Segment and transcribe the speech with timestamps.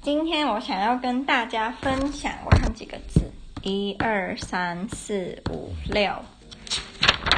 [0.00, 3.20] 今天我想要跟大家分享，我看几个字，
[3.62, 6.12] 一二三四五六，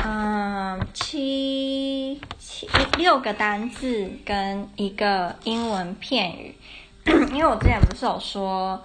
[0.04, 2.68] 嗯，七七
[2.98, 6.54] 六个单字跟一个英文片语。
[7.06, 8.84] 因为我之前不是有说，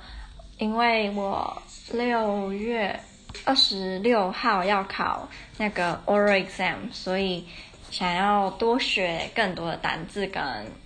[0.57, 1.61] 因为我
[1.91, 2.97] 六月
[3.43, 5.27] 二十六号要考
[5.57, 7.45] 那个 oral exam，所以
[7.91, 10.41] 想要多学更多的单字跟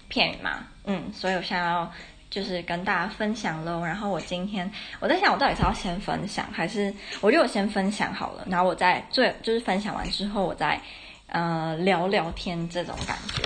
[0.09, 0.67] 片语嘛。
[0.83, 1.89] 嗯，所以我想要
[2.31, 3.83] 就是跟大家分享喽。
[3.85, 10.81] 然后我今天我在想，我到底是要先分享，还是我觉得我先分享好了，然后我再最就是分享完之后，我再
[11.27, 13.43] 呃聊聊天这种感觉。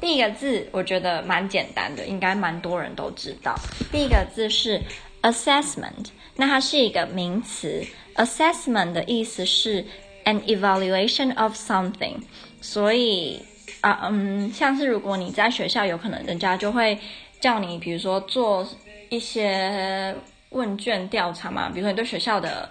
[0.00, 3.54] 第一个字我觉得蛮简单的，应该蛮多人都知道。
[3.92, 4.80] 第一个字是
[5.22, 7.84] assessment，那它是一个名词。
[8.16, 9.84] assessment 的意思是
[10.24, 12.16] an evaluation of something，
[12.62, 13.42] 所以。
[13.86, 16.98] 啊，嗯，像是如果你在学校，有可能人家就会
[17.38, 18.66] 叫你，比如说做
[19.10, 20.12] 一些
[20.48, 22.68] 问卷调查嘛，比如说你对学校的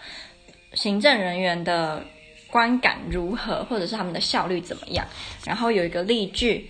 [0.74, 2.04] 行政人员的
[2.52, 5.06] 观感如何，或者是他们的效率怎么样。
[5.46, 6.70] 然后有一个例句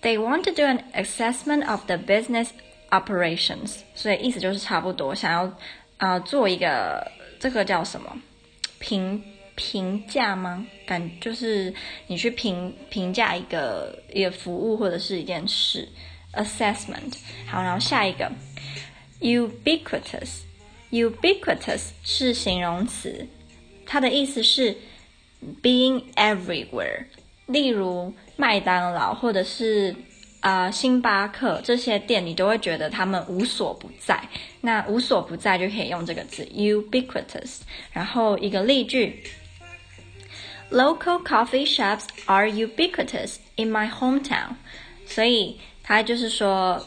[0.00, 2.50] ，They want to do an assessment of the business
[2.90, 5.52] operations，所以意思就是差不多想要
[5.96, 8.16] 啊、做一个这个叫什么
[8.78, 9.20] 评。
[9.54, 10.66] 评价吗？
[10.86, 11.74] 感就是
[12.06, 15.86] 你去评评价一个一个服务或者是一件事
[16.32, 17.18] ，assessment。
[17.46, 18.32] 好，然后下一个
[19.20, 23.28] ，ubiquitous，ubiquitous 是形容词，
[23.84, 24.74] 它的意思是
[25.62, 27.04] being everywhere。
[27.46, 29.94] 例如麦当劳或者是
[30.40, 34.26] 啊、星巴克这些店，你都会觉得他们无所不在。
[34.62, 37.60] 那无所不在就可以用这个字 ubiquitous。
[37.92, 39.22] 然后一个例句。
[40.72, 44.54] Local coffee shops are ubiquitous in my hometown，
[45.06, 46.82] 所以他就是说，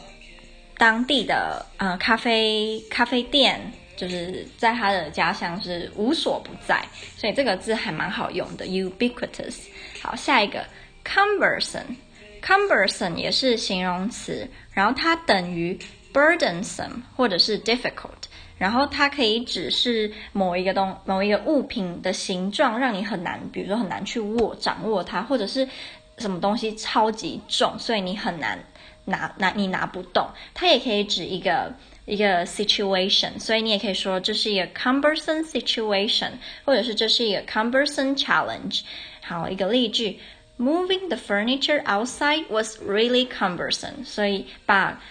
[0.76, 6.84] 当地的呃咖啡咖啡店就是在他的家乡是无所不在，
[7.16, 9.54] 所以这个字还蛮好用的，ubiquitous。
[10.02, 10.66] 好，下一个
[11.04, 15.78] cumbersome，cumbersome 也是形容词，然后它等于
[16.12, 18.24] burdensome 或者是 difficult。
[18.58, 25.68] 然后它可以指是某一个东某一个物品的形状让你很难，比如说很难去握掌握它，或者是
[26.18, 28.58] 什么东西超级重，所以你很难
[29.04, 30.26] 拿拿你拿不动。
[30.54, 31.74] 它也可以指一个
[32.06, 36.30] 一个 situation，所以你也可以说这是一个 cumbersome situation，
[36.64, 38.82] 或者是这是一个 cumbersome challenge。
[39.22, 40.18] 好，一个例句
[40.58, 44.04] ：Moving the furniture outside was really cumbersome。
[44.04, 45.02] 所以把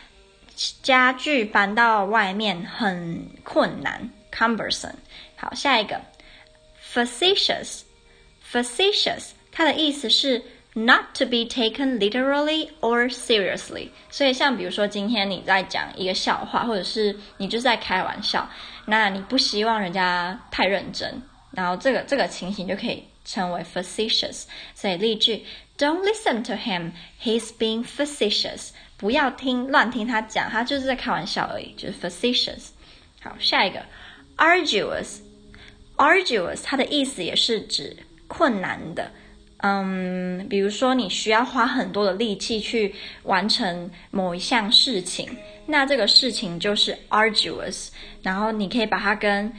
[0.82, 4.94] 家具搬到外面很困难，cumbersome。
[5.36, 6.00] 好，下一个，
[6.92, 10.42] facetious，facetious，它的意思是
[10.75, 13.88] not to be taken literally or seriously。
[14.10, 18.47] 所以，像比如说今天你在讲一个笑话，或者是你就是在开玩笑，
[18.84, 21.22] 那你不希望人家太认真，
[21.53, 24.44] 然后这个这个情形就可以称为 facetious。
[24.75, 25.44] 所以例句，
[25.78, 26.92] Don't listen to him,
[27.22, 28.70] he's being facetious。
[28.97, 32.69] 不要听乱听他讲，他就是在开玩笑而已，就是 facetious。
[33.22, 33.83] 好，下一个
[34.38, 37.97] arduous，arduous，它的意思也是指
[38.28, 39.11] 困难的。
[39.57, 45.35] 嗯，比如说你需要花很多的力气去完成某一项事情，
[45.66, 47.88] 那这个事情就是 arduous。
[48.22, 49.51] 然后你可以把它跟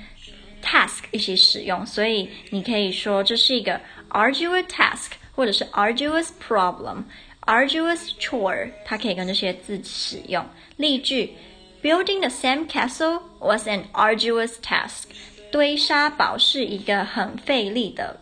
[0.62, 3.80] task 一起使用，所以你可以说这是一个
[4.10, 7.02] arduous task，或者是 arduous problem。
[7.47, 10.45] Arduous chore，它可以跟这些字使用。
[10.77, 11.33] 例句：
[11.81, 15.05] Building the sand castle was an arduous task。
[15.51, 18.19] 堆沙堡是一个很费力的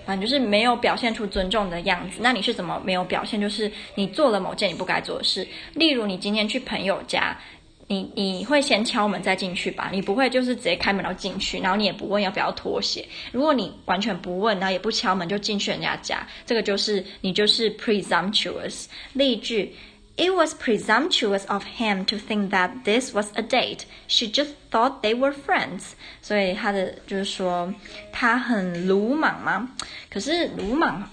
[0.04, 2.18] 反正就是没有表现出尊重的样子。
[2.20, 3.40] 那你是怎么没有表现？
[3.40, 5.46] 就是你做了某件你不该做的事。
[5.74, 7.38] 例如，你今天去朋友家，
[7.86, 9.90] 你你会先敲门再进去吧？
[9.92, 13.06] 你不会就是直接开门然后进去，然后你也不问要不要脱鞋。
[13.32, 18.86] 如果你完全不问，然后也不敲门就进去人家家，这个就是你就是 presumptuous。
[19.12, 19.74] 例句。
[20.17, 23.85] It was presumptuous of him to think that this was a date.
[24.07, 25.93] She just thought they were friends.
[26.21, 27.73] 所以他的就是说
[28.11, 29.71] 他很鲁莽吗？
[30.11, 31.09] 可是鲁莽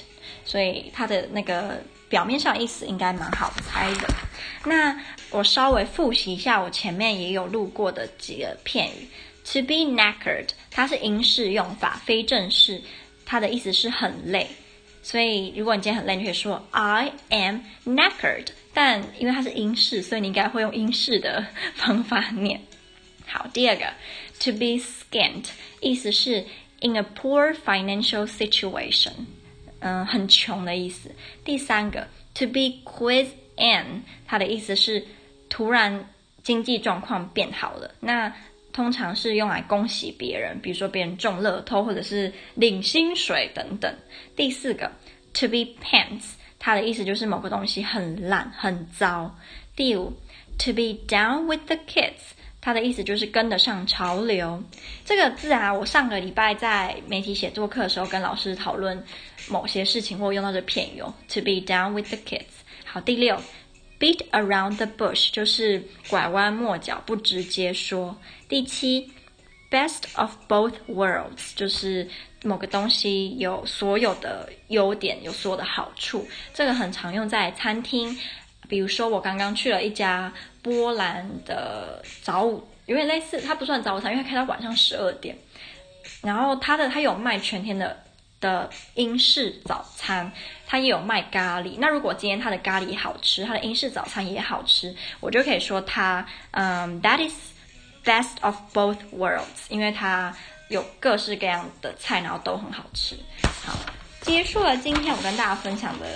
[0.46, 4.08] 所以它的那个表面上意思应该蛮好猜的。
[4.64, 4.98] 那
[5.30, 9.08] 我稍微复习一下我前面也有录过的几个片语。
[9.52, 12.82] To be knackered，它是英式用法，非正式，
[13.24, 14.46] 它的意思是很累。
[15.02, 18.48] 所以，如果你今天很累，你可以说 I am knackered。
[18.74, 22.60] 但因为它是英式，所以你应该会用英式的方法念。
[23.26, 23.86] 好，第二个
[24.38, 25.46] ，to be scant，
[25.80, 26.44] 意思是
[26.80, 29.12] in a poor financial situation，
[29.80, 31.10] 嗯，很穷的意思。
[31.44, 33.28] 第三个，to be quizzed
[34.26, 35.04] 它的意思是
[35.48, 36.08] 突然
[36.42, 37.90] 经济状况变好了。
[38.00, 38.32] 那
[38.72, 43.92] 通常是用来恭喜别人，比如说别人中乐透或者是领薪水等等。
[44.36, 44.92] 第四个
[45.34, 49.36] ，to be pants，它的意思就是某个东西很烂很糟。
[49.74, 50.12] 第五
[50.58, 54.62] ，to be down with the kids，它的意思就是跟得上潮流。
[55.04, 59.02] 这个字啊，我上个礼拜在媒体写作课的时候跟老师讨论
[59.48, 62.44] 某些事情，或用到这片语哦，to be down with the kids。
[62.84, 63.40] 好，第六。
[64.00, 68.16] Beat around the bush 就是拐弯抹角，不直接说。
[68.48, 69.10] 第七
[69.72, 72.08] ，best of both worlds 就是
[72.44, 76.28] 某个东西有所有的优点，有所有的好处。
[76.54, 78.16] 这个很常用在餐厅，
[78.68, 85.36] 比如说我刚刚去了一家波兰的早午，有点类似，它不算早午餐，因为它开到晚上十二点。
[86.22, 88.04] 然后它的它有卖全天的。
[88.40, 90.32] 的英式早餐，
[90.66, 91.76] 它也有卖咖喱。
[91.78, 97.34] 那如果今天它的咖喱好吃，它的英式早餐也好吃，我就可以说它，嗯，That is
[98.04, 100.32] best of both worlds，因为它
[100.68, 103.18] 有各式各样的菜，然后都很好吃。
[103.64, 103.76] 好，
[104.20, 106.06] 结束了今天我跟大家分享的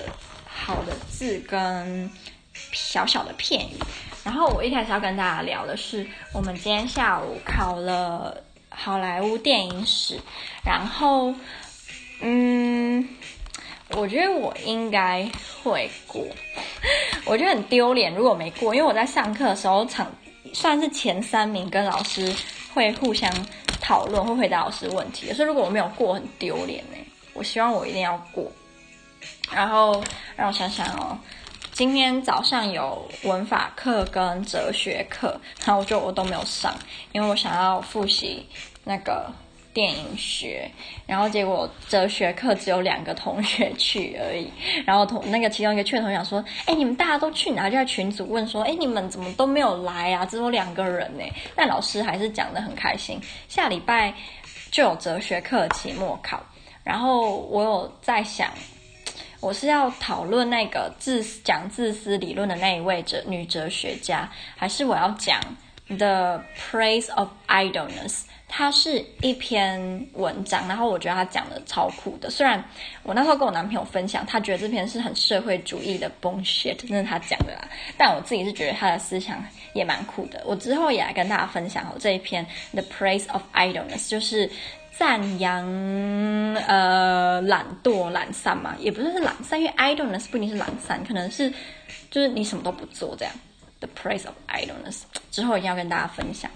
[0.47, 2.09] 好的字跟
[2.73, 3.75] 小小的片语。
[4.23, 10.21] 然后我一开始要跟大家聊的是，我们今天下午考了好莱坞电影史，
[10.65, 11.35] 然后。
[12.25, 13.09] 嗯，
[13.97, 15.29] 我觉得我应该
[15.63, 16.25] 会过，
[17.27, 20.07] 我觉得很丢脸如果没过，因为我在上课的时候，场
[20.55, 22.33] 算是前三名，跟老师
[22.73, 23.29] 会互相
[23.81, 25.33] 讨论，会回答老师问题。
[25.33, 26.97] 所以如果我没有过，很丢脸呢。
[27.35, 28.51] 我希望我一定要过。
[29.53, 30.03] 然后
[30.37, 31.19] 让我想想哦，
[31.73, 36.73] 今天早上有文法课跟哲学课，然后我就我都没有上，
[37.11, 38.47] 因为我想要复习
[38.85, 39.29] 那个。
[39.73, 40.71] 电影学，
[41.07, 44.51] 然后结果哲学课只有两个同学去而已，
[44.85, 50.27] 然后同那个其中一个去的同学说：“哎，你们大家都去哪？”就在群组问说：“哎，你们怎么都没有来啊？
[50.27, 51.25] 只有两个人呢？”
[51.57, 53.21] 但老师还是讲得很开心。
[53.49, 54.13] 下礼拜
[54.71, 56.43] 就有哲学课期末考，
[56.85, 58.51] 然后我有在想，
[59.41, 65.41] 我是要讨论那个自讲自私理论的那一位哲女哲学家，还是我要讲
[65.89, 68.23] The Praise of Idleness？
[68.55, 72.29] 它是一篇文章，然后我觉得他讲的超酷的。
[72.29, 72.63] 虽然
[73.03, 77.67] 我那时候跟我男朋友分享，他觉得这篇是很社会主义的 bullshit，那是他讲的啦。
[77.97, 80.43] 但我自己是觉得他的思想也蛮酷的。
[80.45, 84.51] 我之后也来跟大家分享哦，这一篇 The Praise of Idleness，就是
[84.91, 85.65] 赞扬
[86.69, 91.51] 呃懒惰懒散嘛，也不是懒散，因为 idleness 不一定是懒散，可能是
[92.11, 93.33] 就是你什么都不做这样。
[93.83, 96.49] The price of Idleness 之后一定要跟大家分享。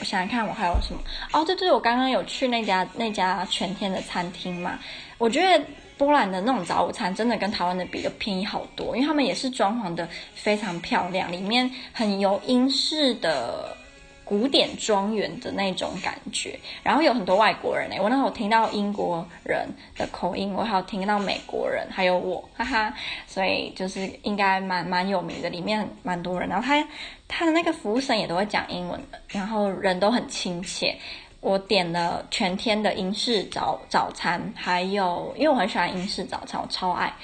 [0.00, 1.00] 我想想看，我还有什么？
[1.34, 4.78] 哦，对对，我刚刚有去那家那家全天的餐厅嘛。
[5.18, 5.62] 我觉得
[5.98, 13.76] 波兰的那种早午餐真的跟台湾的比，就便宜好多，因为他们也是装潢的非常漂亮，里面很有英式的。
[14.26, 22.92] 古典庄园的那种感觉，然后有很多外国人诶，我那时候听到英国人的口音，我还有听到美国人，还有我，哈哈，
[23.28, 26.88] 所以就是应该蛮蛮有名的，里面蛮多人，然后他
[27.28, 30.96] 他的那个服务生也都会讲英文，然后人都很亲切。
[31.40, 37.14] 我点了全天的英式早早餐，还有因为我很喜欢英式早餐，我超爱。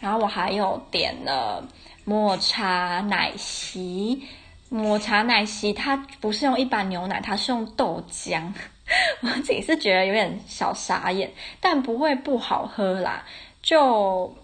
[0.00, 1.64] 然后我还有点了
[2.04, 4.22] 抹茶奶昔，
[4.68, 8.42] 抹茶奶昔它不是用一般牛奶，它是用豆浆。
[9.20, 13.22] 我自己是觉得有点小傻眼，但不会不好喝啦，
[13.62, 14.34] 就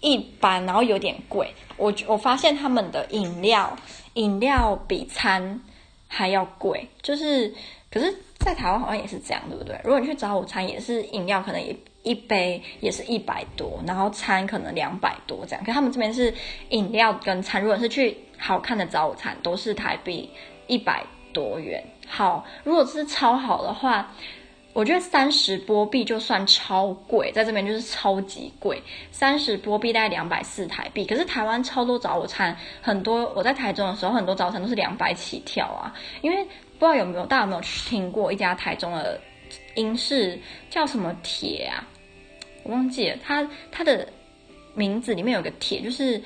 [0.00, 1.52] 一般，然后有点贵。
[1.76, 3.76] 我我发现他们的饮料
[4.14, 5.60] 饮料比餐
[6.06, 7.52] 还要贵，就是
[7.90, 9.80] 可是，在台湾好像也是这样，对不对？
[9.82, 15.64] 如果你去找午餐，也是饮料可能也一杯也是一百多，然后餐可能两百多这样。
[15.64, 16.32] 可他们这边是
[16.70, 20.30] 饮料跟餐，如果是去好看的早午餐，都是台币
[20.66, 21.84] 一百多元。
[22.08, 24.10] 好，如果是超好的话，
[24.72, 31.04] 我觉得三十波币就算超贵，在这边就是超级贵，三十波币大概两百四台币。
[31.04, 35.92] 可是台湾超多早午餐，很多我在台中的时候，很多早餐都是两百起跳啊。
[36.22, 39.20] 因为不知道有没有大家有没有听过一家台中的
[39.80, 41.88] 英式叫什么铁啊？
[42.62, 44.06] 我忘记了，它它的
[44.74, 46.22] 名字里面有个铁，就是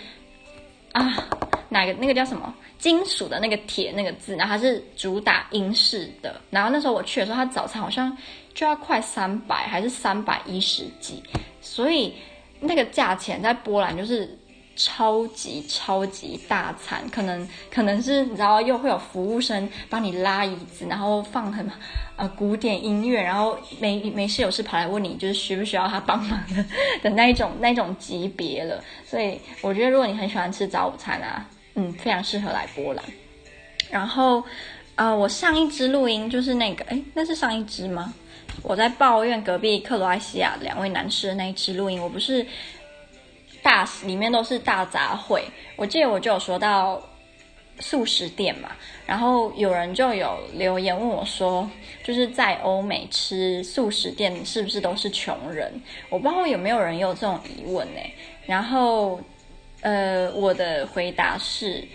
[0.90, 1.28] 啊，
[1.68, 2.52] 哪个那个叫什么？
[2.78, 6.40] 金属的那个铁那个字，然后它是主打英式的。
[6.50, 8.14] 然后那时候我去的时候，它早餐好像
[8.52, 11.23] 就要快三百，还是三百一十几，
[11.61, 12.12] 所以
[12.61, 14.37] 那个价钱在波兰就是
[14.76, 17.02] 超级超级大餐。
[17.11, 21.69] 可能可能是你知道，又会有服务生帮你拉椅子，然后放很
[22.16, 26.64] 呃古典音乐，然后没没事有事跑来问你，就是需不需要他帮忙的
[27.02, 28.83] 的那一种 那一种级别了。
[29.07, 31.47] 所以我觉得，如果你很喜欢吃早午餐啊。
[31.76, 33.04] 嗯，非常适合来波兰。
[33.90, 34.45] 然后，
[34.95, 38.14] 呃，我上一支录音就是那个，哎，那是上一支吗？
[38.62, 42.47] 我在抱怨隔壁克罗埃西亚两位男士的那一支录音，我不是
[43.64, 45.40] 大里面都是大杂烩。
[45.75, 47.02] 我记得我就有说到
[47.80, 48.68] 素食店嘛，
[49.04, 51.68] 然后有人就有留言问我说，
[52.04, 55.73] 就是在欧美吃素食店是不是都是穷人？
[56.11, 58.00] 我不知道有没有人有这种疑问呢？
[58.47, 59.18] 然后。
[59.87, 61.87] 呃，我的回答是，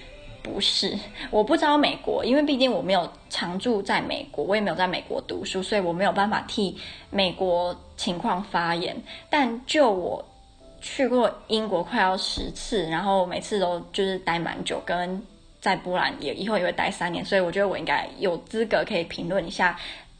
[0.43, 0.95] 不是，
[1.31, 6.77] 我不知道美国，因为毕竟我没有常住在美国，我也没有在美国读书，所以我没有办法替
[7.09, 8.95] 美国情况发言。
[9.27, 10.23] 但就我
[10.81, 15.21] 去过英国快要十次，然后每次都就是待蛮久，跟
[15.61, 19.77] 在波兰也以后也会待三年，所以我觉得我应该有资格可以评论一下。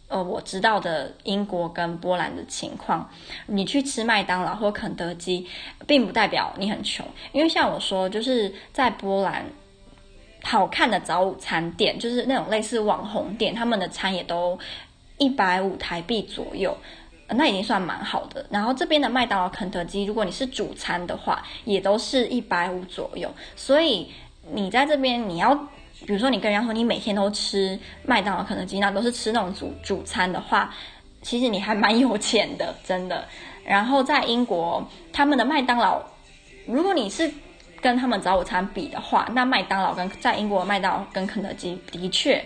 [0.09, 3.07] 呃，我知道的英国跟波兰的情况，
[3.45, 5.45] 你去吃麦当劳或肯德基，
[5.85, 9.45] 并不代表你很穷，因为像我说，就是在波兰，
[10.41, 14.57] 好看的早午餐店，就是那种类似网红店，他们的餐也都
[15.19, 16.75] 一百五台币左右，
[17.35, 18.45] 那已经算蛮好的。
[18.49, 24.11] 然后这边的麦当劳、肯德基，如果你是主餐的话，也都是一百五左右，所以
[24.51, 25.67] 你在这边你要。
[26.07, 30.73] 比如说，你跟人家说你每天都吃麦当劳、肯德基，那都是吃那种主主餐的话，
[31.21, 33.27] 其实你还蛮有钱的， 真的。
[33.65, 34.81] 然后在英国，
[35.11, 36.01] 他们的麦当劳，
[36.65, 37.29] 如果你是
[37.81, 42.41] 跟他们早午餐比的话，那麦当劳跟在英国的麦当劳跟肯德基的确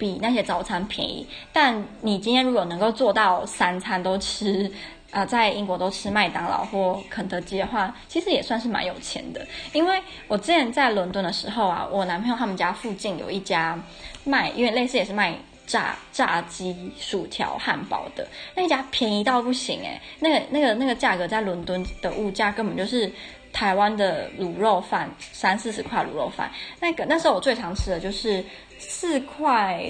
[0.00, 1.24] 比那些早餐便宜。
[1.52, 4.72] 但你今天如果能够做到三餐都吃。
[5.12, 9.44] 啊、呃，在英国都吃麦当劳或肯德基的话，其实也算是蛮有钱的。
[9.72, 13.76] 因为我之前在伦敦的时候啊，我男朋友他们家附近有一家
[14.22, 15.34] 卖，因为类似也是卖
[15.70, 23.10] 炸炸鸡、薯条、汉堡的，那家便宜到不行诶，那个那个那个价格在伦敦的物价根本就是
[23.52, 26.50] 台湾的卤肉饭三四十块卤肉饭。
[26.80, 28.44] 那个那时候我最常吃的就是
[28.78, 29.82] 四块。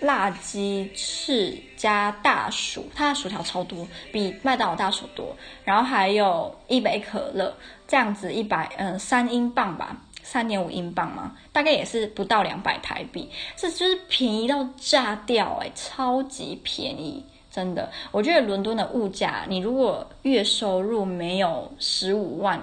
[0.00, 5.34] 辣鸡翅加大薯，它的薯条超多，比麦当劳大薯多。
[5.64, 7.56] 然后还有一杯可乐，
[7.86, 13.30] 这样子一百嗯三英镑吧，三点五英镑嘛，大概也是不到两百台币。
[13.54, 17.88] 这就是便宜到炸掉哎，超级便宜，真的。
[18.10, 22.60] 我觉得伦敦的物价，你如果月收入没有十五万，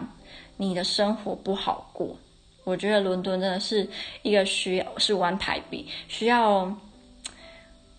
[0.58, 2.18] 你的生活不好过。
[2.66, 3.88] 我觉得伦敦真的是
[4.24, 6.76] 一个需要十五万台币需要。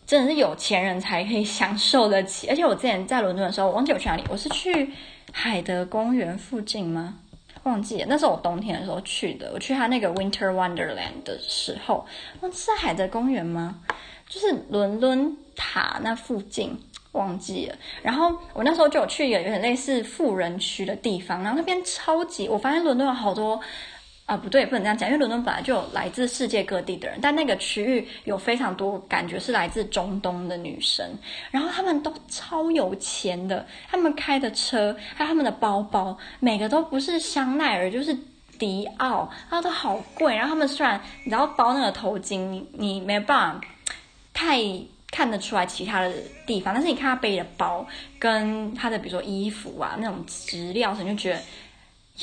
[0.04, 4.90] 真的是有钱人才可以享受得起，而且我之前在伦敦的时候，我忘记我去哪里，我是去
[5.33, 7.19] 海德公园附近吗？
[7.64, 9.50] 忘记了，那是我冬天的时候去的。
[9.54, 12.04] 我去他那个 Winter Wonderland 的时候，
[12.40, 13.81] 那是海德公园吗？
[14.28, 16.78] 就是伦敦塔那附近，
[17.12, 17.76] 忘记了。
[18.02, 23.61] 然后我那时候就有去一个有点类似富人区的地方，然后那边超级，我发现伦敦有好多。
[24.25, 31.05] 啊，不对，不能这样讲，因为伦敦本来就有来自世界各地的人，但那个区域有非常多感觉是来自中东的女生，
[31.50, 38.17] 然后他们都超有钱的，他们开的车还有他们的包包，每个都不是香奈儿就是
[38.59, 43.61] 迪奥，然后都好贵，然后他们虽然你知道包那个头巾，你你没办法
[44.33, 44.62] 太
[45.11, 46.11] 看得出来其他的
[46.47, 47.85] 地方，但是你看他背的包
[48.21, 51.41] 跟他的比如说衣服啊那种质料，你就觉得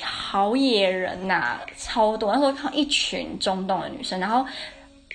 [0.01, 2.31] 好野人呐、超多。
[2.33, 4.45] 那时候看一群中东的女生，然后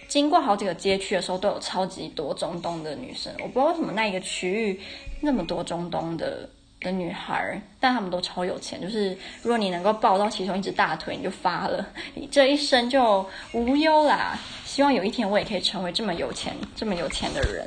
[0.09, 3.33] 经过好几个街区的时候，都有超级多中东的女生。
[3.41, 4.81] 我不知道为什么那一个区域
[5.21, 6.49] 那么多中东的
[6.81, 8.81] 的女孩，但他们都超有钱。
[8.81, 14.39] 就是如果你能够抱到其中一只大腿，你就发了，你这一生就无忧啦。
[14.65, 17.67] 希望有一天我也可以成为这么有钱、这么有钱的人。